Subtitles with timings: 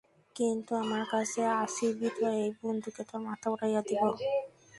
[0.35, 4.01] কিন্তু আমার কাছে আসিবি তো এই বন্দুকে তাের মাথা উড়াইয়া দিব।